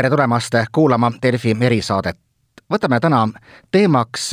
[0.00, 2.16] tere tulemast kuulama Delfi erisaadet.
[2.72, 3.28] võtame täna
[3.70, 4.30] teemaks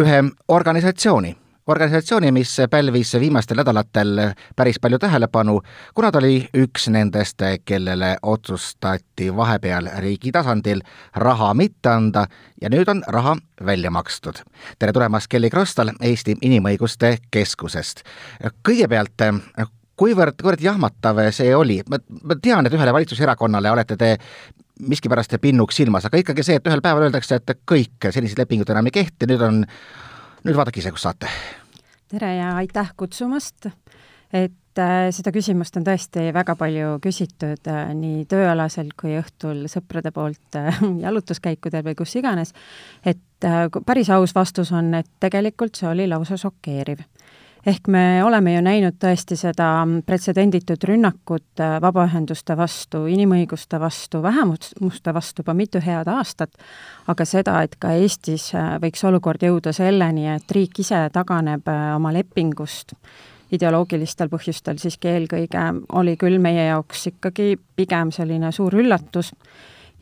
[0.00, 1.30] ühe organisatsiooni,
[1.66, 4.20] organisatsiooni, mis pälvis viimastel nädalatel
[4.56, 5.60] päris palju tähelepanu,
[5.94, 10.82] kuna ta oli üks nendest, kellele otsustati vahepeal riigi tasandil
[11.14, 12.26] raha mitte anda
[12.60, 14.42] ja nüüd on raha välja makstud.
[14.78, 18.02] tere tulemast, Kelly Krostal Eesti Inimõiguste Keskusest.
[18.68, 19.22] kõigepealt,
[19.96, 21.98] kuivõrd, kuivõrd jahmatav see oli, ma,
[22.28, 24.12] ma tean, et ühele valitsuserakonnale olete te
[24.80, 28.90] miskipärast pinnuks silmas, aga ikkagi see, et ühel päeval öeldakse, et kõik sellised lepingud enam
[28.90, 29.62] ei kehti, nüüd on,
[30.44, 31.30] nüüd vaadake ise, kus saate.
[32.12, 33.70] tere ja aitäh kutsumast,
[34.32, 40.12] et äh, seda küsimust on tõesti väga palju küsitud äh, nii tööalaselt kui õhtul sõprade
[40.14, 42.52] poolt äh, jalutuskäikudel või kus iganes,
[43.04, 43.22] et
[43.86, 47.02] päris aus vastus on, et tegelikult see oli lausa šokeeriv
[47.66, 49.68] ehk me oleme ju näinud tõesti seda
[50.06, 56.54] pretsedenditut rünnakut äh, vabaühenduste vastu, inimõiguste vastu, vähemuste vastu juba mitu head aastat,
[57.10, 61.88] aga seda, et ka Eestis äh, võiks olukord jõuda selleni, et riik ise taganeb äh,
[61.96, 62.94] oma lepingust,
[63.56, 65.66] ideoloogilistel põhjustel siiski eelkõige,
[65.98, 69.32] oli küll meie jaoks ikkagi pigem selline suur üllatus.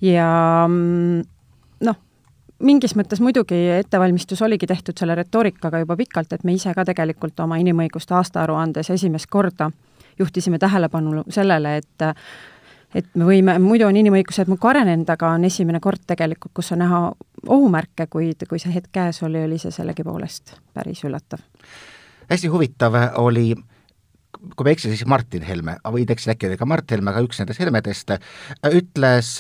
[0.05, 0.29] Ja
[0.69, 1.25] mm,
[1.89, 2.01] noh,
[2.63, 7.41] mingis mõttes muidugi ettevalmistus oligi tehtud selle retoorikaga juba pikalt, et me ise ka tegelikult
[7.41, 9.71] oma inimõiguste aastaaruandes esimest korda
[10.19, 12.09] juhtisime tähelepanu sellele, et
[12.95, 16.79] et me võime, muidu on inimõigused muudkui arenenud, aga on esimene kord tegelikult, kus on
[16.85, 17.01] näha
[17.49, 21.43] ohumärke, kuid kui see hetk käes oli, oli see sellegipoolest päris üllatav.
[22.31, 23.55] hästi huvitav oli
[24.55, 27.23] kui ma ei eksi, siis Martin Helme, võin eksida, äkki oli ka Mart Helme, aga
[27.25, 28.15] üks nendest Helmedest,
[28.71, 29.31] ütles,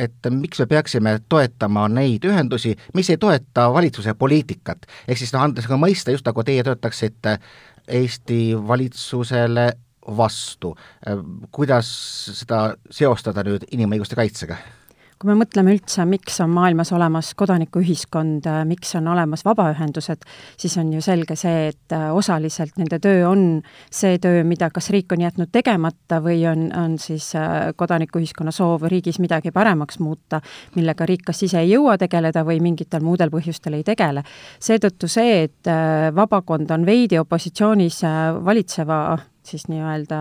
[0.00, 4.86] et miks me peaksime toetama neid ühendusi, mis ei toeta valitsuse poliitikat.
[5.08, 7.38] ehk siis noh, andes ka mõista, just nagu teie töötaksite
[7.84, 9.72] Eesti valitsusele
[10.16, 10.74] vastu.
[11.52, 11.88] kuidas
[12.40, 14.56] seda seostada nüüd inimõiguste kaitsega?
[15.24, 20.26] Kui me mõtleme üldse, miks on maailmas olemas kodanikuühiskond, miks on olemas vabaühendused,
[20.60, 23.46] siis on ju selge see, et äh, osaliselt nende töö on
[23.88, 28.84] see töö, mida kas riik on jätnud tegemata või on, on siis äh, kodanikuühiskonna soov
[28.92, 30.42] riigis midagi paremaks muuta,
[30.76, 34.26] millega riik kas ise ei jõua tegeleda või mingitel muudel põhjustel ei tegele.
[34.60, 38.02] seetõttu see, et äh, vabakond on veidi opositsioonis
[38.44, 39.00] valitseva
[39.48, 40.20] siis nii-öelda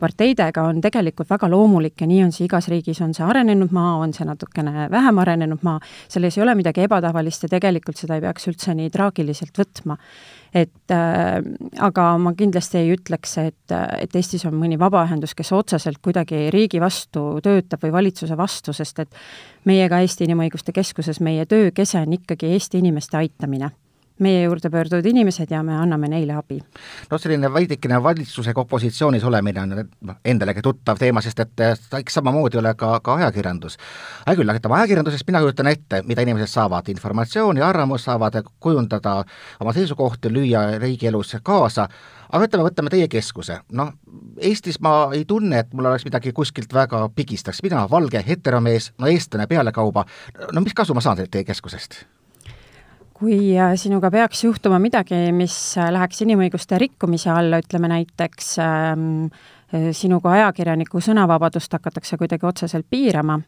[0.00, 3.96] parteidega on tegelikult väga loomulik ja nii on see igas riigis, on see arenenud maa,
[4.02, 8.24] on see natukene vähem arenenud maa, selles ei ole midagi ebatavalist ja tegelikult seda ei
[8.24, 9.98] peaks üldse nii traagiliselt võtma.
[10.56, 11.40] et äh,
[11.84, 16.80] aga ma kindlasti ei ütleks, et, et Eestis on mõni vabaühendus, kes otseselt kuidagi riigi
[16.80, 19.18] vastu töötab või valitsuse vastu, sest et
[19.64, 23.74] meie ka Eesti Inimõiguste Keskuses, meie töö kese on ikkagi Eesti inimeste aitamine
[24.18, 26.58] meie juurde pöörduvad inimesed ja me anname neile abi.
[27.10, 29.74] no selline veidikene valitsusega opositsioonis olemine on
[30.24, 31.64] endalegi tuttav teema, sest et
[31.98, 33.76] eks samamoodi ole ka, ka ajakirjandus.
[34.26, 39.22] hea küll, aga ajakirjandusest mina kujutan ette, mida inimesed saavad, informatsiooni, arvamust, saavad kujundada
[39.60, 41.88] oma seisukohti, lüüa riigielus kaasa,
[42.32, 43.92] aga ütleme, võtame teie keskuse, noh,
[44.36, 49.08] Eestis ma ei tunne, et mul oleks midagi kuskilt väga pigistaks, mina, valge heteromees, no
[49.08, 50.04] eestlane pealekauba,
[50.52, 52.04] no mis kasu ma saan teie keskusest?
[53.16, 59.06] Kui äh, sinuga peaks juhtuma midagi, mis äh, läheks inimõiguste rikkumise alla, ütleme näiteks ähm,
[59.76, 63.38] äh, sinu kui ajakirjaniku sõnavabadust hakatakse kuidagi otseselt piirama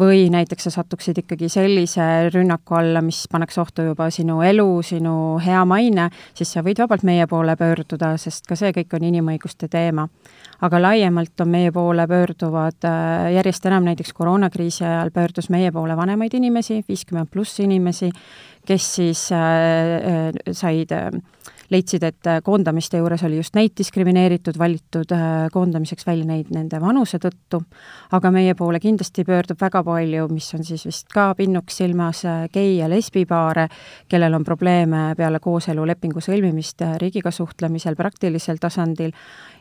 [0.00, 5.16] või näiteks sa satuksid ikkagi sellise rünnaku alla, mis paneks ohtu juba sinu elu, sinu
[5.42, 9.68] hea maine, siis sa võid vabalt meie poole pöörduda, sest ka see kõik on inimõiguste
[9.68, 10.08] teema.
[10.62, 12.86] aga laiemalt on meie poole pöörduvad
[13.34, 18.12] järjest enam, näiteks koroonakriisi ajal pöördus meie poole vanemaid inimesi, viiskümmend pluss inimesi,
[18.66, 21.10] kes siis äh, äh, said äh,
[21.72, 25.14] leidsid, et koondamiste juures oli just neid diskrimineeritud, valitud
[25.52, 27.62] koondamiseks välja neid nende vanuse tõttu,
[28.12, 32.22] aga meie poole kindlasti pöördub väga palju, mis on siis vist ka pinnuks silmas,
[32.52, 33.68] gei- ja lesbipaare,
[34.08, 39.12] kellel on probleeme peale kooselulepingu sõlmimist riigiga suhtlemisel praktilisel tasandil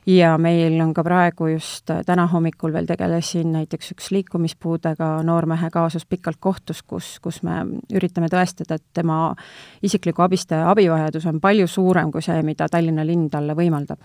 [0.05, 5.69] ja meil on ka praegu just äh, täna hommikul veel tegelesin näiteks üks liikumispuudega noormehe
[5.69, 7.61] kaasus pikalt kohtus, kus, kus me
[7.93, 9.35] üritame tõestada, et tema
[9.83, 14.01] isikliku abistaja abivajadus on palju suurem kui see, mida Tallinna linn talle võimaldab.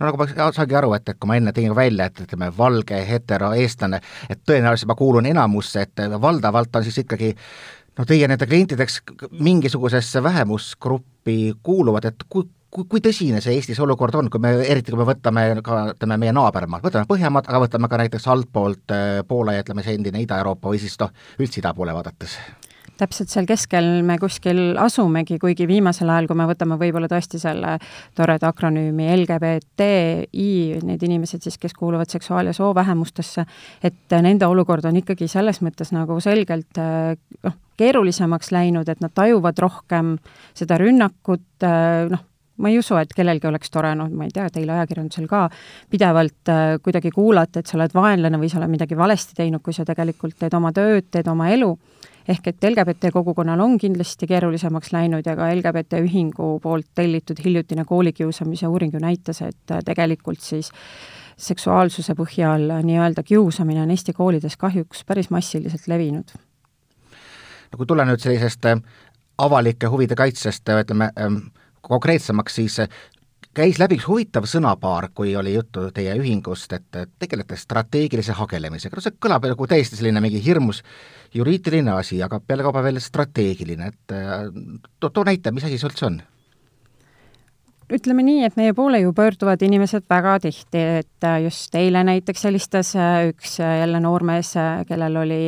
[0.00, 2.96] No nagu ma saangi aru, et, et kui ma enne tegin välja, et ütleme, valge
[3.06, 4.00] hetero-eestlane,
[4.32, 7.34] et tõenäoliselt ma kuulun enamusse, et valdavalt on siis ikkagi
[7.98, 9.02] no teie nende klientideks
[9.36, 14.94] mingisugusesse vähemusgruppi kuuluvad, et kui, kui, kui tõsine see Eestis olukord on, kui me, eriti
[14.94, 19.20] kui me võtame ka, ütleme, meie naabermaad, võtame Põhjamaad, aga võtame ka näiteks altpoolt äh,
[19.28, 22.38] Poola ja ütleme, see endine Ida-Euroopa või siis noh, üldse ida poole vaadates?
[23.00, 27.78] täpselt seal keskel me kuskil asumegi, kuigi viimasel ajal, kui me võtame võib-olla tõesti selle
[28.18, 30.50] toreda akronüümi LGBTI,
[30.84, 33.46] need inimesed siis, kes kuuluvad seksuaal- ja soovähemustesse,
[33.82, 39.64] et nende olukord on ikkagi selles mõttes nagu selgelt noh, keerulisemaks läinud, et nad tajuvad
[39.64, 40.18] rohkem
[40.52, 41.64] seda rünnakut,
[42.12, 42.26] noh,
[42.60, 45.46] ma ei usu, et kellelgi oleks tore, noh, ma ei tea, teil ajakirjandusel ka,
[45.90, 49.76] pidevalt äh, kuidagi kuulata, et sa oled vaenlane või sa oled midagi valesti teinud, kui
[49.76, 51.70] sa tegelikult teed oma tööd, teed oma elu,
[52.30, 57.86] ehk et LGBT kogukonnal on kindlasti keerulisemaks läinud ja ka LGBT ühingu poolt tellitud hiljutine
[57.88, 60.72] koolikiusamise uuring ju näitas, et äh, tegelikult siis
[61.40, 66.36] seksuaalsuse põhjal nii-öelda kiusamine on Eesti koolides kahjuks päris massiliselt levinud.
[67.70, 68.82] no kui tulla nüüd sellisest äh,
[69.40, 71.40] avalike huvide kaitsest, ütleme ähm,
[71.82, 72.78] konkreetsemaks, siis
[73.56, 79.04] käis läbi üks huvitav sõnapaar, kui oli juttu teie ühingust, et tegelete strateegilise hagelemisega, no
[79.04, 80.82] see kõlab nagu täiesti selline mingi hirmus
[81.34, 84.14] juriidiline asi, aga pealekauba veel strateegiline, et
[85.00, 86.20] too, too näite, mis asi see üldse on?
[87.94, 92.44] Ütleme nii, et meie poole ju pöörduvad inimesed väga tihti, et äh, just eile näiteks
[92.46, 94.52] helistas äh, üks äh, jälle noormees,
[94.88, 95.40] kellel oli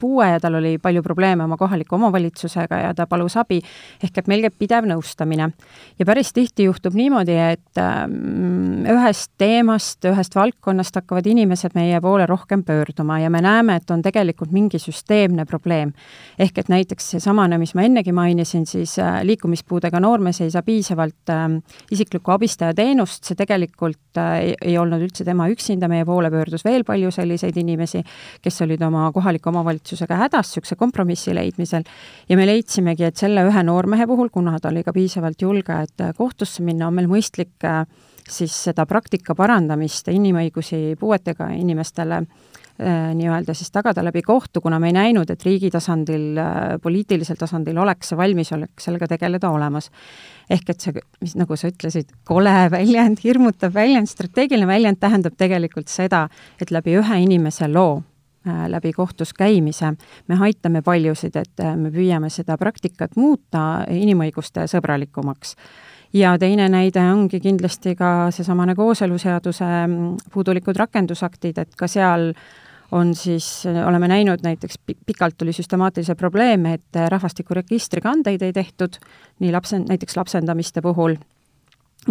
[0.00, 3.60] puue ja tal oli palju probleeme oma kohaliku omavalitsusega ja ta palus abi,
[4.04, 5.50] ehk et meil käib pidev nõustamine.
[5.98, 12.26] ja päris tihti juhtub niimoodi, et ähm, ühest teemast, ühest valdkonnast hakkavad inimesed meie poole
[12.26, 15.92] rohkem pöörduma ja me näeme, et on tegelikult mingi süsteemne probleem.
[16.38, 21.61] ehk et näiteks seesamane, mis ma ennegi mainisin, siis liikumispuudega noormees ei saa piisavalt ähm,
[21.92, 26.64] isikliku abistaja teenust, see tegelikult äh, ei, ei olnud üldse tema üksinda, meie poole pöördus
[26.66, 28.02] veel palju selliseid inimesi,
[28.42, 31.84] kes olid oma kohaliku omavalitsusega hädas niisuguse kompromissi leidmisel.
[32.28, 36.04] Ja me leidsimegi, et selle ühe noormehe puhul, kuna ta oli ka piisavalt julge, et
[36.04, 37.84] äh, kohtusse minna, on meil mõistlik äh,
[38.28, 42.22] siis seda praktika parandamist, inimõigusi puuetega inimestele
[42.82, 46.38] nii-öelda siis tagada läbi kohtu, kuna me ei näinud, et riigi tasandil,
[46.82, 49.90] poliitilisel tasandil oleks see valmisolek sellega tegeleda olemas
[50.52, 55.92] ehk et see, mis nagu sa ütlesid, kole väljend, hirmutav väljend, strateegiline väljend tähendab tegelikult
[55.92, 56.26] seda,
[56.60, 58.00] et läbi ühe inimese loo
[58.46, 59.94] äh, läbi kohtus käimise
[60.28, 65.56] me aitame paljusid, et äh, me püüame seda praktikat muuta inimõiguste sõbralikumaks.
[66.12, 72.32] ja teine näide ongi kindlasti ka seesamane kooseluseaduse mm, puudulikud rakendusaktid, et ka seal
[72.92, 78.98] on siis, oleme näinud näiteks pikalt oli süstemaatilisi probleeme, et rahvastikuregistri kandeid ei tehtud,
[79.40, 81.16] nii lapse, näiteks lapsendamiste puhul,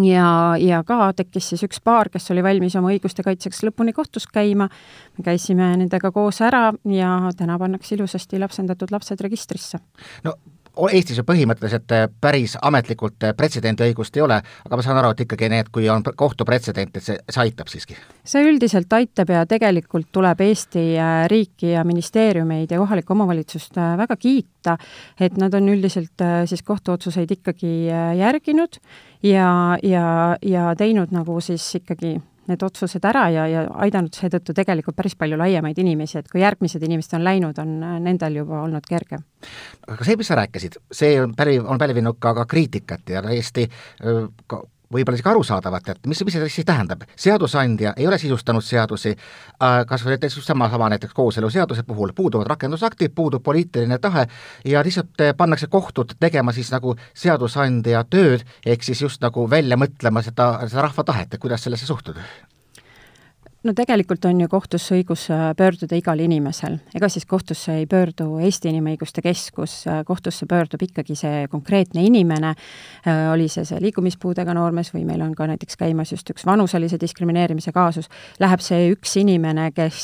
[0.02, 4.28] ja, ja ka tekkis siis üks paar, kes oli valmis oma õiguste kaitseks lõpuni kohtus
[4.32, 4.70] käima,
[5.18, 9.80] me käisime nendega koos ära ja täna pannakse ilusasti lapsendatud lapsed registrisse.
[10.24, 10.36] no
[10.72, 15.24] Eestis ju põhimõtteliselt äh, päris ametlikult äh, pretsedendiõigust ei ole, aga ma saan aru, et
[15.26, 17.98] ikkagi need, kui on kohtupretsedent, et see, see aitab siiski?
[18.24, 24.16] see üldiselt aitab ja tegelikult tuleb Eesti äh, riiki ja ministeeriumeid ja kohalikku omavalitsust väga
[24.16, 24.78] kiita,
[25.20, 27.74] et nad on üldiselt siis kohtuotsuseid ikkagi
[28.18, 28.80] järginud
[29.28, 30.06] ja, ja,
[30.42, 32.16] ja teinud nagu siis ikkagi
[32.52, 36.84] need otsused ära ja, ja aidanud seetõttu tegelikult päris palju laiemaid inimesi, et kui järgmised
[36.88, 39.24] inimesed on läinud, on nendel juba olnud kergem.
[39.88, 43.68] aga see, mis sa rääkisid, see on päri, on pälvinud ka, ka kriitikat ja täiesti
[44.92, 47.04] võib-olla isegi arusaadavat, et mis, mis see siis tähendab.
[47.16, 52.48] seadusandja ei ole sisustanud seadusi äh,, kas või näiteks sama, sama näiteks kooseluseaduse puhul, puuduvad
[52.48, 54.28] rakendusaktid, puudub poliitiline tahe
[54.66, 59.78] ja lihtsalt äh, pannakse kohtud tegema siis nagu seadusandja tööd, ehk siis just nagu välja
[59.78, 62.26] mõtlema seda, seda rahva tahet, et kuidas sellesse suhtuda
[63.64, 68.40] no tegelikult on ju kohtusse õigus äh, pöörduda igal inimesel, ega siis kohtusse ei pöördu
[68.42, 72.56] Eesti Inimõiguste Keskus, äh, kohtusse pöördub ikkagi see konkreetne inimene,
[73.06, 76.98] äh, oli see see liikumispuudega noormees või meil on ka näiteks käimas just üks vanuselise
[77.02, 78.10] diskrimineerimise kaasus,
[78.42, 80.02] läheb see üks inimene, kes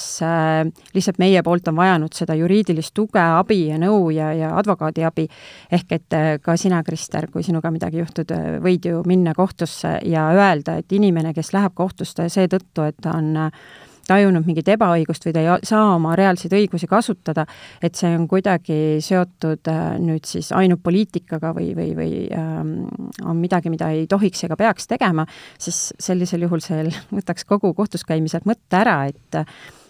[0.94, 5.28] lihtsalt meie poolt on vajanud seda juriidilist tuge, abi ja nõu ja, ja advokaadi abi,
[5.74, 8.32] ehk et ka sina, Krister, kui sinuga midagi juhtub,
[8.64, 13.47] võid ju minna kohtusse ja öelda, et inimene, kes läheb kohtusse seetõttu, et ta on
[14.08, 17.46] tajunud mingit ebaõigust või ta ei saa oma reaalseid õigusi kasutada,
[17.84, 22.76] et see on kuidagi seotud äh, nüüd siis ainult poliitikaga või, või, või ähm,
[23.26, 25.28] on midagi, mida ei tohiks ega peaks tegema,
[25.60, 26.88] siis sellisel juhul see
[27.18, 29.42] võtaks kogu kohtus käimiselt mõtte ära, et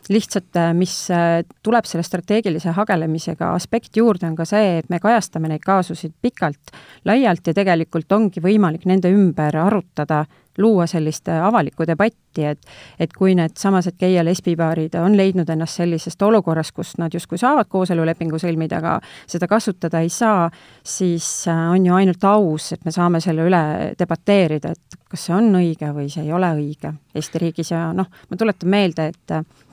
[0.10, 5.00] lihtsalt, äh, mis äh, tuleb selle strateegilise hagelemisega aspekt juurde, on ka see, et me
[5.04, 6.74] kajastame neid kaasusid pikalt,
[7.06, 10.26] laialt ja tegelikult ongi võimalik nende ümber arutada,
[10.58, 12.64] luua sellist äh, avalikku debatti, et
[13.00, 17.70] et kui needsamased gei- ja lesbipaarid on leidnud ennast sellisest olukorrast, kus nad justkui saavad
[17.70, 18.98] kooselulepingu sõlmida, aga
[19.28, 20.50] seda kasutada ei saa,
[20.84, 23.64] siis on ju ainult aus, et me saame selle üle
[24.00, 27.72] debateerida, et kas see on õige või see ei ole õige Eesti riigis.
[27.72, 29.67] Ja noh, ma tuletan meelde, et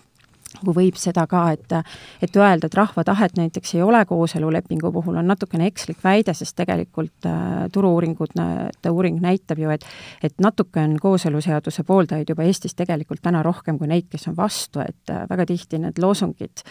[0.61, 1.73] kui võib seda ka, et
[2.23, 6.56] et öelda, et rahva tahet näiteks ei ole kooselulepingu puhul, on natukene ekslik väide, sest
[6.56, 9.84] tegelikult äh, turu-uuringute uuring näitab ju, et
[10.23, 14.80] et natuke on kooseluseaduse pooldajaid juba Eestis tegelikult täna rohkem kui neid, kes on vastu,
[14.84, 16.64] et äh, väga tihti need loosungid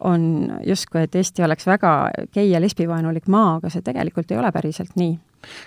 [0.00, 1.92] on justkui, et Eesti oleks väga
[2.34, 5.18] gei- ja lesbivaenulik maa, aga see tegelikult ei ole päriselt nii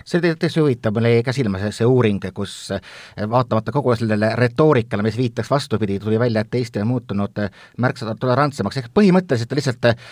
[0.04, 2.80] see oli täitsa huvitav, mul jäi ka silma see, see uuring, kus eh,
[3.30, 8.16] vaatamata kogu sellele retoorikale, mis viitaks vastupidi, tuli välja, et Eesti on muutunud eh, märksa
[8.20, 10.08] tolerantsemaks, ehk põhimõtteliselt lihtsalt eh,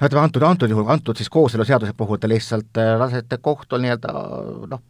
[0.00, 4.14] no ütleme, antud, antud juhul, antud siis kooseluseaduse puhul te lihtsalt lasete kohtul nii-öelda
[4.74, 4.84] noh,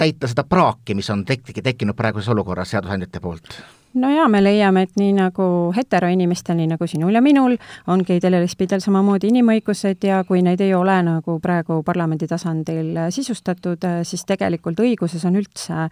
[0.00, 3.60] täita seda praaki, mis on tek-, tekkinud praeguses olukorras seadusandjate poolt?
[3.94, 7.56] No jaa, me leiame, et nii nagu heteroinimestel, nii nagu sinul ja minul,
[7.90, 12.94] on geidel ja lesbidel samamoodi inimõigused ja kui neid ei ole nagu praegu parlamendi tasandil
[13.10, 15.88] sisustatud, siis tegelikult õiguses on üldse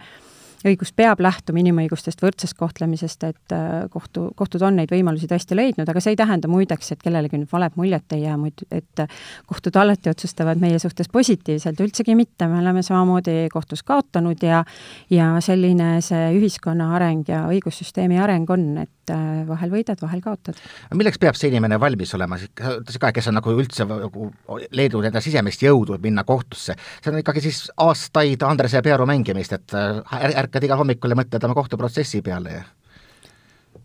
[0.67, 5.89] õigus peab lähtuma inimõigustest, võrdsest kohtlemisest, et äh, kohtu, kohtud on neid võimalusi tõesti leidnud,
[5.89, 9.05] aga see ei tähenda muideks, et kellelegi nüüd valet muljet ei jää, muid, et
[9.47, 14.65] kohtud alati otsustavad meie suhtes positiivselt, üldsegi mitte, me oleme samamoodi kohtus kaotanud ja
[15.11, 20.59] ja selline see ühiskonna areng ja õigussüsteemi areng on, et äh, vahel võidad, vahel kaotad.
[20.95, 24.31] milleks peab see inimene valmis olema, sa ütlesid ka, kes on nagu üldse nagu
[24.75, 29.77] leidnud enda sisemist jõudu minna kohtusse, see on ikkagi siis aastaid Andrese Pearu mängimist, et
[29.79, 32.67] äh, ärge ärkad igal hommikul ja mõtled oma kohtuprotsessi peale ja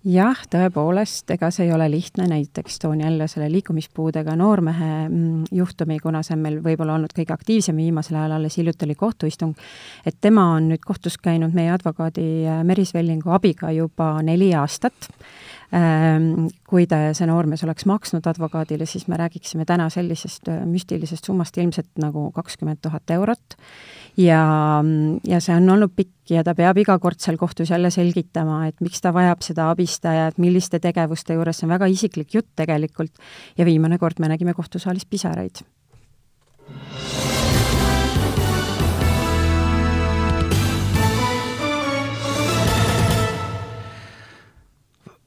[0.04, 6.00] jah, tõepoolest, ega see ei ole lihtne, näiteks toon jälle selle liikumispuudega noormehe mm, juhtumi,
[6.04, 9.56] kuna see on meil võib-olla olnud kõige aktiivsem viimasel ajal, alles hiljuti oli kohtuistung,
[10.06, 15.10] et tema on nüüd kohtus käinud meie advokaadi äh, Meris Vellingu abiga juba neli aastat
[16.70, 21.58] kui ta, see noormees oleks maksnud advokaadile, siis me räägiksime täna sellisest äh, müstilisest summast
[21.58, 23.58] ilmselt nagu kakskümmend tuhat eurot.
[24.18, 24.44] ja,
[25.26, 28.82] ja see on olnud pikk ja ta peab iga kord seal kohtus jälle selgitama, et
[28.86, 33.18] miks ta vajab seda abistajat, milliste tegevuste juures, see on väga isiklik jutt tegelikult,
[33.58, 35.66] ja viimane kord me nägime kohtusaalis pisaraid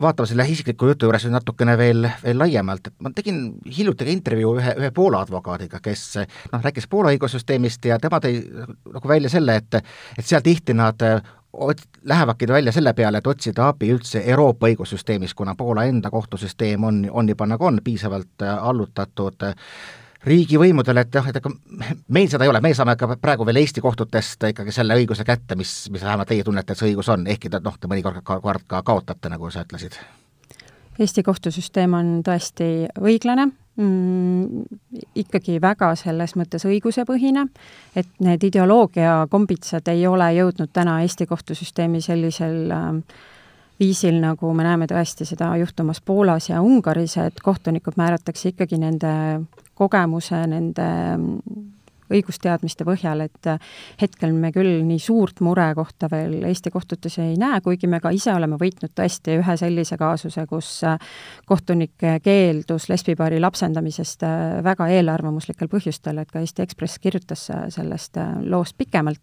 [0.02, 3.40] vaatame selle isikliku jutu juures natukene veel, veel laiemalt, et ma tegin
[3.78, 6.04] hiljuti ka intervjuu ühe, ühe Poola advokaadiga, kes
[6.52, 11.00] noh, rääkis Poola õigussüsteemist ja tema tõi nagu välja selle, et et seal tihti nad
[11.56, 16.84] ot-, lähevadki välja selle peale, et otsida abi üldse Euroopa õigussüsteemis, kuna Poola enda kohtusüsteem
[16.84, 19.54] on, on juba nagu on piisavalt allutatud äh,
[20.26, 21.50] riigivõimudele, et jah, et ega
[22.12, 25.58] meil seda ei ole, me saame ka praegu veel Eesti kohtutest ikkagi selle õiguse kätte,
[25.58, 28.40] mis, mis vähemalt teie tunnete, et see õigus on, ehkki ta noh, te mõnikord ka,
[28.42, 29.98] ka, ka kaotate, nagu sa ütlesid.
[30.98, 34.66] Eesti kohtusüsteem on tõesti õiglane mm,,
[35.22, 37.46] ikkagi väga selles mõttes õigusepõhine,
[37.96, 42.92] et need ideoloogia kombitsad ei ole jõudnud täna Eesti kohtusüsteemi sellisel äh,
[43.80, 49.12] viisil, nagu me näeme tõesti seda juhtumas Poolas ja Ungaris, et kohtunikud määratakse ikkagi nende
[49.74, 50.88] kogemuse, nende
[52.12, 53.48] õigusteadmiste põhjal, et
[54.00, 58.34] hetkel me küll nii suurt murekohta veel Eesti kohtutes ei näe, kuigi me ka ise
[58.34, 60.70] oleme võitnud tõesti ühe sellise kaasuse, kus
[61.46, 64.24] kohtunik keeldus lesbipaari lapsendamisest
[64.66, 69.20] väga eelarvamuslikel põhjustel, et ka Eesti Ekspress kirjutas sellest loost pikemalt.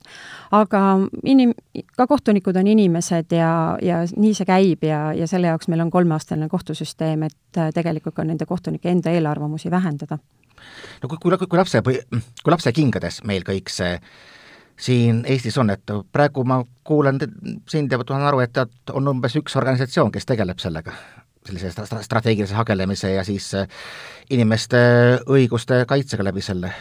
[0.52, 0.84] aga
[1.24, 1.56] inim-,
[1.96, 5.92] ka kohtunikud on inimesed ja, ja nii see käib ja, ja selle jaoks meil on
[5.92, 10.18] kolmeaastaline kohtusüsteem, et tegelikult ka nende kohtunike enda eelarvamusi vähendada
[11.02, 13.98] no kui, kui, kui lapse, kui lapse kingades meil kõik see
[14.80, 17.20] siin Eestis on, et praegu ma kuulan
[17.70, 20.96] sind ja tulen aru, et tead, on umbes üks organisatsioon, kes tegeleb sellega,
[21.46, 23.52] sellise strateegilise hagelemise ja siis
[24.34, 24.82] inimeste
[25.30, 26.74] õiguste kaitsega läbi selle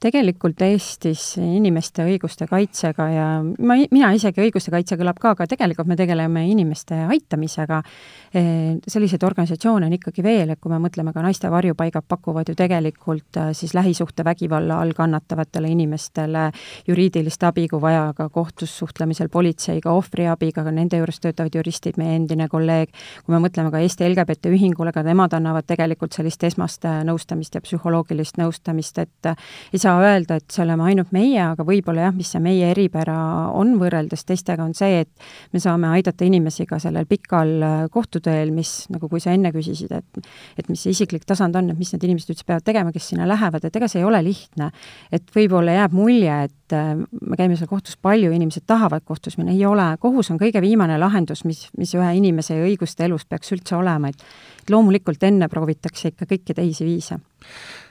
[0.00, 5.90] tegelikult Eestis inimeste õiguste kaitsega ja ma, mina isegi õiguste kaitse kõlab ka, aga tegelikult
[5.90, 7.82] me tegeleme inimeste aitamisega.
[8.30, 13.36] Selliseid organisatsioone on ikkagi veel, et kui me mõtleme ka naiste varjupaigad pakuvad ju tegelikult
[13.40, 16.46] eh, siis lähisuhtevägivalla all kannatavatele inimestele
[16.88, 22.16] juriidilist abi, kui vaja, ka kohtus suhtlemisel politseiga, ohvriabiga, ka nende juures töötavad juristid, meie
[22.16, 22.94] endine kolleeg,
[23.26, 27.64] kui me mõtleme ka Eesti LGBT Ühingule, ka nemad annavad tegelikult sellist esmast nõustamist ja
[27.64, 29.32] psühholoogilist nõustamist, et
[29.74, 32.70] ei saa saa öelda, et see oleme ainult meie, aga võib-olla jah, mis see meie
[32.70, 33.16] eripära
[33.58, 38.52] on võrreldes teistega, on see, et me saame aidata inimesi ka sellel pikal äh, kohtuteel,
[38.54, 40.22] mis, nagu kui sa enne küsisid, et
[40.60, 43.26] et mis see isiklik tasand on, et mis need inimesed üldse peavad tegema, kes sinna
[43.28, 44.70] lähevad, et ega see ei ole lihtne.
[45.12, 49.54] et võib-olla jääb mulje, et äh, me käime seal kohtus palju, inimesed tahavad kohtus minna,
[49.56, 53.78] ei ole, kohus on kõige viimane lahendus, mis, mis ühe inimese õiguste elus peaks üldse
[53.78, 57.20] olema, et loomulikult enne proovitakse ikka kõiki teisi viise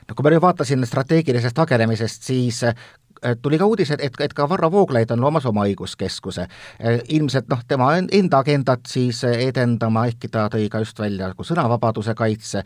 [0.10, 2.64] no kui ma nüüd vaatasin strateegilisest hagenemisest, siis
[3.42, 6.48] tuli ka uudis, et, et, ka Varro Vooglaid on loomas oma õiguskeskuse.
[7.10, 12.16] ilmselt noh, tema enda agendat siis edendama, ehkki ta tõi ka just välja nagu sõnavabaduse
[12.16, 12.64] kaitse,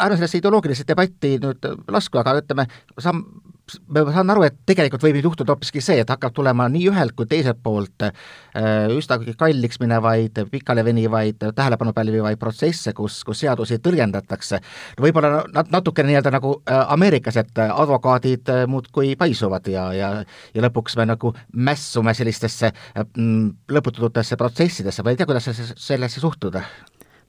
[0.00, 2.66] ärme sellesse ideoloogilisse debatti nüüd lasku, aga ütleme,
[2.98, 3.12] sa
[3.90, 7.14] ma saan aru, et tegelikult võib nüüd juhtuda hoopiski see, et hakkab tulema nii ühelt
[7.18, 8.12] kui teiselt poolt äh,
[8.94, 14.60] üsnagi kalliks minevaid, pikalevenivaid, tähelepanu pälvivaid protsesse, kus, kus seadusi tõlgendatakse.
[15.00, 20.10] võib-olla nat-, natukene nii-öelda nagu äh, Ameerikas, et advokaadid äh, muudkui paisuvad ja, ja
[20.54, 22.72] ja lõpuks me nagu mässume sellistesse
[23.70, 26.64] lõpututesse protsessidesse, ma ei tea, kuidas sellesse suhtuda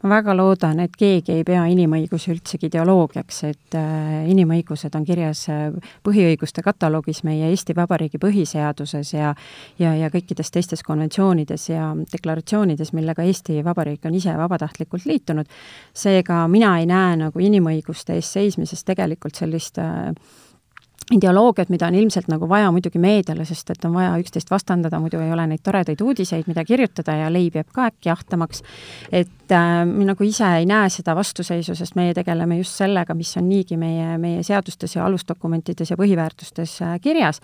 [0.03, 5.43] ma väga loodan, et keegi ei pea inimõigusi üldsegi ideoloogiaks, et äh, inimõigused on kirjas
[5.53, 9.34] äh, põhiõiguste kataloogis meie Eesti Vabariigi põhiseaduses ja
[9.79, 15.50] ja, ja kõikides teistes konventsioonides ja deklaratsioonides, millega Eesti Vabariik on ise vabatahtlikult liitunud.
[15.93, 20.13] seega mina ei näe nagu inimõiguste eest seismises tegelikult sellist äh,
[21.11, 25.19] ideoloogiat, mida on ilmselt nagu vaja muidugi meediale, sest et on vaja üksteist vastandada, muidu
[25.21, 28.63] ei ole neid toredaid uudiseid, mida kirjutada ja leib jääb ka äkki ahtamaks.
[29.11, 33.49] et äh, nagu ise ei näe seda vastuseisu, sest meie tegeleme just sellega, mis on
[33.49, 37.41] niigi meie, meie seadustes ja alusdokumentides ja põhiväärtustes äh, kirjas.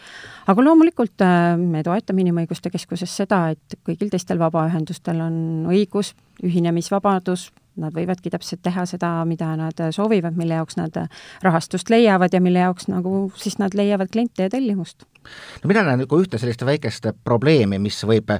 [0.47, 6.13] aga loomulikult äh, me toetame Inimõiguste Keskuses seda, et kõigil teistel vabaühendustel on õigus,
[6.43, 10.97] ühinemisvabadus, nad võivadki täpselt teha seda, mida nad soovivad, mille jaoks nad
[11.45, 15.05] rahastust leiavad ja mille jaoks nagu siis nad leiavad kliente ja tellimust.
[15.63, 18.33] no mina näen nagu ühte sellist väikest probleemi, mis võib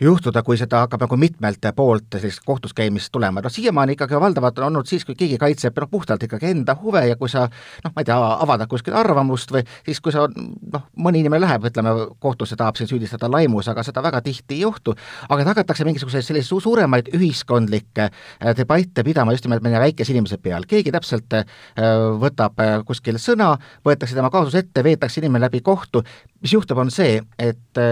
[0.00, 4.58] juhtuda, kui seda hakkab nagu mitmelt poolt sellist kohtus käimist tulema, noh siiamaani ikkagi valdavalt
[4.60, 7.46] on olnud siis, kui keegi kaitseb noh, puhtalt ikkagi enda huve ja kui sa
[7.84, 11.66] noh, ma ei tea, avaldad kuskil arvamust või siis, kui sa noh, mõni inimene läheb,
[11.70, 14.94] ütleme, kohtusse tahab sind süüdistada laimus, aga seda väga tihti ei juhtu,
[15.28, 20.14] aga et hakatakse mingisuguseid selliseid su suuremaid ühiskondlikke äh, debatte pidama just nimelt meie väikese
[20.14, 21.44] inimese peal, keegi täpselt äh,
[22.22, 23.54] võtab äh, kuskil sõna,
[23.86, 26.04] võetakse tema kaasus ette, veetakse inimene läbi kohtu,
[26.42, 27.84] mis juhtub, on see, et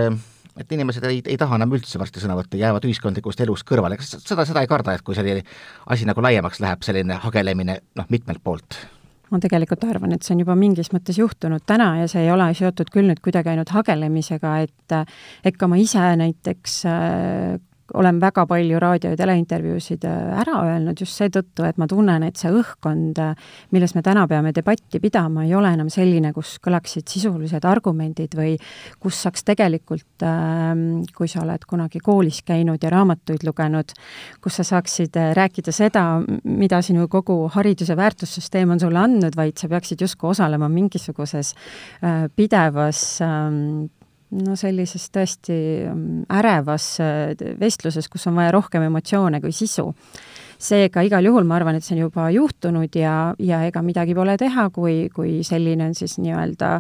[0.61, 4.17] et inimesed ei, ei taha enam üldse varsti sõna võtta, jäävad ühiskondlikust elust kõrvale, kas
[4.19, 5.45] seda, seda ei karda, et kui selline
[5.93, 8.81] asi nagu laiemaks läheb, selline hagelemine noh, mitmelt poolt?
[9.27, 12.47] ma tegelikult arvan, et see on juba mingis mõttes juhtunud täna ja see ei ole
[12.55, 14.95] seotud küll nüüd kuidagi ainult hagelemisega, et
[15.51, 16.77] et ka ma ise näiteks
[17.95, 22.37] olen väga palju raadio- ja teleintervjuusid äh, ära öelnud just seetõttu, et ma tunnen, et
[22.41, 27.07] see õhkkond, äh, milles me täna peame debatti pidama, ei ole enam selline, kus kõlaksid
[27.11, 28.57] sisulised argumendid või
[29.03, 33.95] kus saaks tegelikult, ähm, kui sa oled kunagi koolis käinud ja raamatuid lugenud,
[34.43, 36.07] kus sa saaksid äh, rääkida seda,
[36.45, 41.55] mida sinu kogu haridus- ja väärtussüsteem on sulle andnud, vaid sa peaksid justkui osalema mingisuguses
[42.37, 43.87] pidevas ähm,
[44.45, 45.57] no sellises tõesti
[45.89, 49.93] mm, ärevas äh, vestluses, kus on vaja rohkem emotsioone kui sisu.
[50.57, 54.39] seega igal juhul ma arvan, et see on juba juhtunud ja, ja ega midagi pole
[54.41, 56.71] teha, kui, kui selline on siis nii-öelda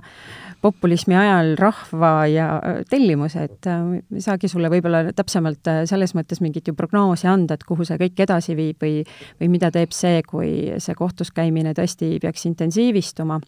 [0.64, 6.40] populismi ajal rahva ja äh, tellimus, et äh, ei saagi sulle võib-olla täpsemalt selles mõttes
[6.40, 9.04] mingit ju prognoosi anda, et kuhu see kõik edasi viib või
[9.40, 13.40] või mida teeb see, kui see kohtus käimine tõesti peaks intensiivistuma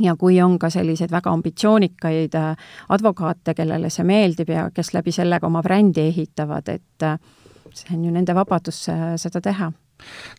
[0.00, 5.12] ja kui on ka selliseid väga ambitsioonikaid äh, advokaate, kellele see meeldib ja kes läbi
[5.12, 7.18] selle ka oma brändi ehitavad, et äh,
[7.74, 9.72] see on ju nende vabadus äh, seda teha.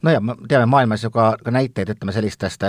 [0.01, 2.63] no ja me teame maailmas ju ka, ka näiteid, ütleme sellistest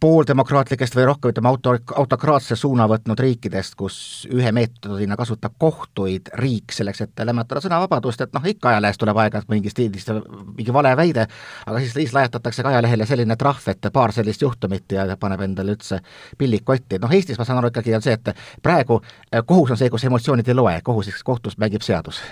[0.00, 3.96] pooldemokraatlikest või rohkem ütleme, auto, autokraatse suuna võtnud riikidest, kus
[4.30, 9.50] ühe meetodina kasutab kohtuid riik selleks, et lämmatada sõnavabadust, et noh, ikka ajalehes tuleb aeg-ajalt
[9.50, 10.12] mingi stiilist
[10.56, 11.26] mingi vale väide,
[11.66, 15.74] aga siis, siis lajatatakse ka ajalehele selline trahv, et paar sellist juhtumit ja paneb endale
[15.74, 15.98] üldse
[16.38, 18.30] pillid kotti, noh Eestis ma saan aru ikkagi on see, et
[18.62, 22.22] praegu äh, kohus on see, kus emotsioonid ei loe, kohus, kohtus mängib seadus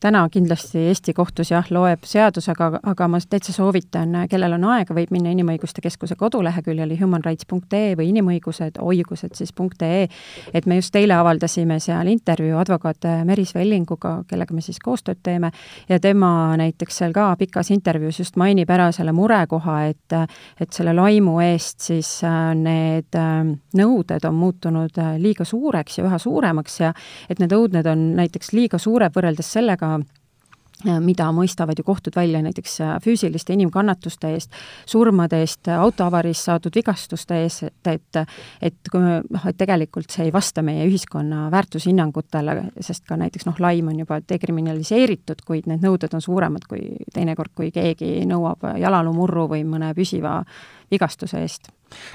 [0.00, 4.94] täna kindlasti Eesti kohtus jah, loeb seadus, aga, aga ma täitsa soovitan, kellel on aega,
[4.94, 10.08] võib minna Inimõiguste Keskuse koduleheküljele humanrights.ee või inimõigused, õigused siis .ee,
[10.54, 15.50] et me just eile avaldasime seal intervjuu advokaat Meris Vellinguga, kellega me siis koostööd teeme,
[15.88, 20.16] ja tema näiteks seal ka pikas intervjuus just mainib ära selle murekoha, et
[20.60, 26.06] et selle laimu eest siis äh, need äh, nõuded on muutunud äh, liiga suureks ja
[26.06, 26.92] üha suuremaks ja
[27.30, 30.04] et need nõuded on näiteks liiga suured võrreldes sellega, aga
[31.00, 34.52] mida mõistavad ju kohtud välja näiteks äh, füüsiliste inimkannatuste eest,
[34.86, 38.20] surmade eest, autoavariis saadud vigastuste eest, et, et
[38.62, 43.46] et kui me noh, et tegelikult see ei vasta meie ühiskonna väärtushinnangutele, sest ka näiteks
[43.48, 46.82] noh, laim on juba dekriminaliseeritud, kuid need nõuded on suuremad kui
[47.14, 50.42] teinekord, kui keegi nõuab jalaluumurru või mõne püsiva
[50.90, 51.68] vigastuse eest.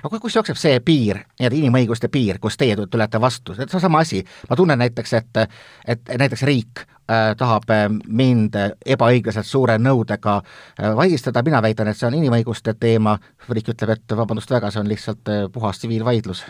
[0.03, 4.01] Aga kus jookseb see piir, nii-öelda inimõiguste piir, kus teie tulete vastu, see on sama
[4.03, 5.43] asi, ma tunnen näiteks, et
[5.87, 11.97] et näiteks riik äh, tahab äh, mind ebaõiglaselt suure nõudega äh, vaigistada, mina väidan, et
[11.97, 13.17] see on inimõiguste teema,
[13.49, 16.43] riik ütleb, et vabandust väga, see on lihtsalt äh, puhas tsiviilvaidlus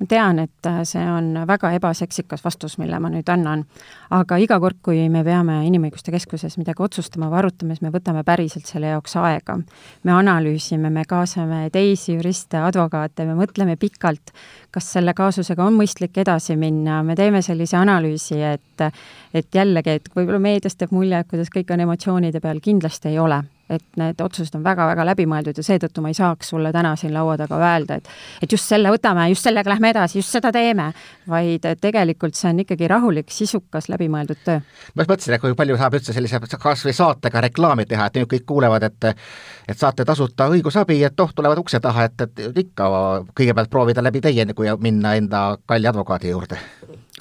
[0.00, 3.64] ma tean, et äh, see on väga ebaseksikas vastus, mille ma nüüd annan,
[4.12, 8.24] aga iga kord, kui me peame Inimõiguste Keskuses midagi otsustama või arutama, siis me võtame
[8.26, 9.58] päriselt selle jaoks aega.
[10.04, 14.34] me analüüsime, me kaasame teisi juriste, advokaate, me mõtleme pikalt,
[14.70, 18.62] kas selle kaasusega on mõistlik edasi minna, me teeme sellise analüüsi, et
[19.36, 23.18] et jällegi, et võib-olla meedias teeb mulje, et kuidas kõik on emotsioonide peal, kindlasti ei
[23.18, 27.14] ole et need otsused on väga-väga läbimõeldud ja seetõttu ma ei saaks sulle täna siin
[27.14, 28.10] laua taga öelda, et
[28.42, 30.92] et just selle võtame, just sellega lähme edasi, just seda teeme,
[31.28, 34.60] vaid tegelikult see on ikkagi rahulik, sisukas, läbimõeldud töö.
[34.94, 38.20] ma just mõtlesin, et kui palju saab üldse sellise kas või saatega reklaami teha, et
[38.20, 39.10] nüüd kõik kuulevad, et
[39.66, 42.90] et saate tasuta õigusabi, et oh, tulevad ukse taha, et, et ikka
[43.34, 46.60] kõigepealt proovida läbi teie, kui minna enda kalli advokaadi juurde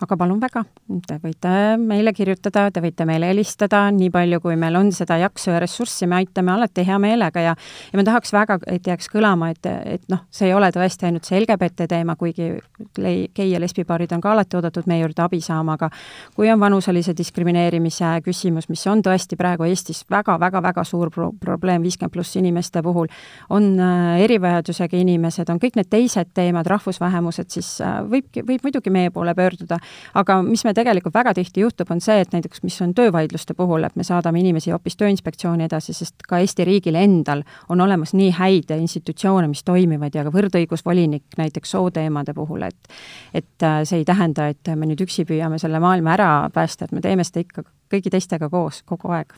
[0.03, 0.65] aga palun väga,
[1.07, 5.53] te võite meile kirjutada, te võite meile helistada, nii palju, kui meil on seda jaksu
[5.53, 9.53] ja ressurssi, me aitame alati hea meelega ja ja me tahaks väga, et jääks kõlama,
[9.53, 12.49] et, et noh, see ei ole tõesti ainult see LGBT teema, kuigi
[12.97, 15.89] gei- ja lesbipaarid on ka alati oodatud meie juurde abi saama, aga
[16.35, 22.11] kui on vanuselise diskrimineerimise küsimus, mis on tõesti praegu Eestis väga-väga-väga suur pro probleem viiskümmend
[22.11, 23.07] pluss inimeste puhul,
[23.49, 28.91] on äh, erivajadusega inimesed, on kõik need teised teemad, rahvusvähemused, siis äh, võibki, võib muidugi
[28.91, 29.79] meie poole pöörduda
[30.13, 33.83] aga mis me tegelikult väga tihti juhtub, on see, et näiteks mis on töövaidluste puhul,
[33.83, 38.31] et me saadame inimesi hoopis Tööinspektsiooni edasi, sest ka Eesti riigil endal on olemas nii
[38.37, 42.93] häid institutsioone, mis toimivad ja ka võrdõigusvolinik näiteks sooteemade puhul, et
[43.33, 46.95] et äh, see ei tähenda, et me nüüd üksi püüame selle maailma ära päästa, et
[46.95, 49.35] me teeme seda ikka kõigi teistega koos kogu aeg.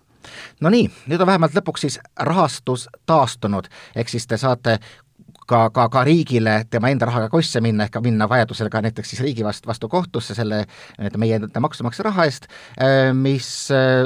[0.62, 4.80] No nii, nüüd on vähemalt lõpuks siis rahastus taastunud, ehk siis te saate
[5.48, 9.24] ka, ka, ka riigile tema enda rahaga kosse minna, ehk minna vajadusel ka näiteks siis
[9.26, 12.50] riigi vastu, vastu kohtusse selle nii-öelda meie enda maksumaksja raha eest,
[12.82, 14.06] äh, mis äh,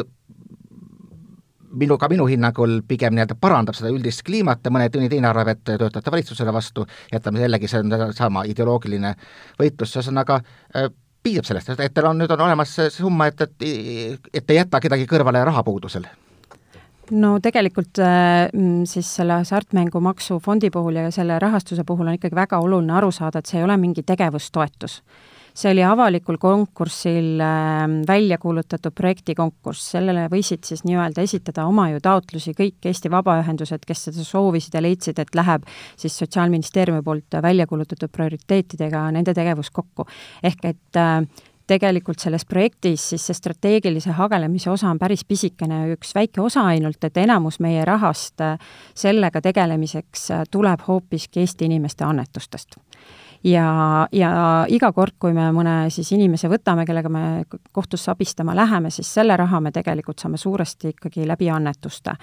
[1.71, 5.63] minu, ka minu hinnangul pigem nii-öelda parandab seda üldist kliimat ja mõni teine arvab, et
[5.67, 9.15] töötate valitsusele vastu, jätame jällegi, see on sama ideoloogiline
[9.60, 10.41] võitlus, ühesõnaga
[10.75, 10.89] äh,
[11.23, 14.82] piisab sellest, et teil on, nüüd on olemas see summa, et, et et ei jäta
[14.82, 16.10] kedagi kõrvale rahapuudusel
[17.12, 22.38] no tegelikult äh, mm, siis selle hasartmängumaksu fondi puhul ja selle rahastuse puhul on ikkagi
[22.38, 25.02] väga oluline aru saada, et see ei ole mingi tegevustoetus.
[25.52, 32.00] see oli avalikul konkursil äh, välja kuulutatud projektikonkurss, sellele võisid siis nii-öelda esitada oma ju
[32.00, 35.67] taotlusi kõik Eesti vabaühendused, kes seda soovisid ja leidsid, et läheb
[36.00, 40.08] siis Sotsiaalministeeriumi poolt välja kuulutatud prioriteetidega nende tegevus kokku.
[40.43, 41.26] ehk et äh,
[41.71, 47.03] tegelikult selles projektis siis see strateegilise hagelemise osa on päris pisikene, üks väike osa ainult,
[47.07, 48.60] et enamus meie rahast äh,
[48.97, 52.77] sellega tegelemiseks äh, tuleb hoopiski Eesti inimeste annetustest.
[53.43, 54.31] Ja, ja
[54.69, 57.23] iga kord, kui me mõne siis inimese võtame, kellega me
[57.73, 62.13] kohtusse abistama läheme, siis selle raha me tegelikult saame suuresti ikkagi läbi annetuste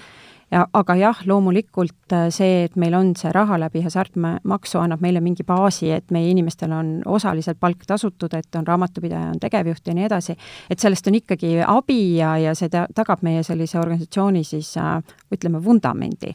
[0.50, 5.20] ja aga jah, loomulikult äh, see, et meil on see raha läbi hasartmaksu, annab meile
[5.24, 9.96] mingi baasi, et meie inimestel on osaliselt palk tasutud, et on raamatupidaja, on tegevjuht ja
[9.96, 10.37] nii edasi,
[10.70, 14.96] et sellest on ikkagi abi ja, ja see ta-, tagab meie sellise organisatsiooni siis äh,
[15.34, 16.34] ütleme, vundamendi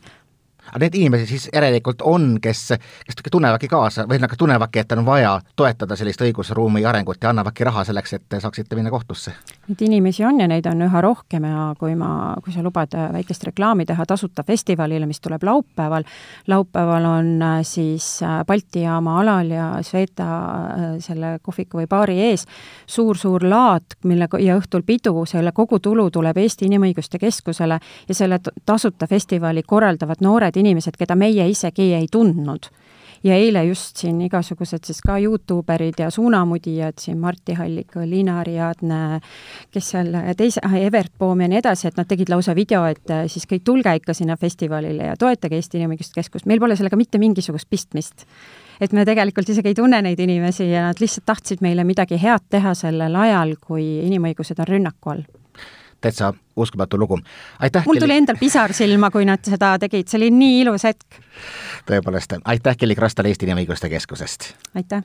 [0.70, 2.66] aga neid inimesi siis järelikult on, kes,
[3.06, 7.68] kes tunnevadki kaasa või nagu tunnevadki, et on vaja toetada sellist õigusruumi arengut ja annavadki
[7.68, 9.34] raha selleks, et saaksite minna kohtusse?
[9.68, 13.44] Neid inimesi on ja neid on üha rohkem ja kui ma, kui sa lubad väikest
[13.50, 16.08] reklaami teha tasuta festivalile, mis tuleb laupäeval,
[16.48, 22.20] laupäeval on äh, siis äh, Balti jaama alal ja Sveta äh, selle kohviku või baari
[22.30, 22.48] ees
[22.88, 29.08] suur-suur laad, mille ja õhtul pidu, selle kogutulu tuleb Eesti Inimõiguste Keskusele ja selle tasuta
[29.08, 32.70] festivali korraldavad noored noored inimesed, keda meie isegi ei tundnud.
[33.24, 39.22] ja eile just siin igasugused siis ka Youtuberid ja suunamudijad siin, Martti Hallik, Liina Ariadne,
[39.72, 43.10] kes seal teise, ah, Evert Poom ja nii edasi, et nad tegid lausa video, et
[43.10, 47.00] äh, siis kõik tulge ikka sinna festivalile ja toetage Eesti Inimõiguste Keskust, meil pole sellega
[47.00, 48.26] mitte mingisugust pistmist.
[48.82, 52.44] Et me tegelikult isegi ei tunne neid inimesi ja nad lihtsalt tahtsid meile midagi head
[52.50, 55.24] teha sellel ajal, kui inimõigused on rünnaku all
[56.04, 57.20] täitsa uskumatu lugu.
[57.60, 57.88] aitäh!
[57.88, 61.20] mul tuli endal pisar silma, kui nad seda tegid, see oli nii ilus hetk.
[61.90, 64.54] tõepoolest, aitäh Kelly Krastal Eesti Inimõiguste Keskusest!
[64.76, 65.04] aitäh!